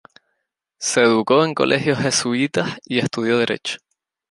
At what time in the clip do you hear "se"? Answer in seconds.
0.79-1.01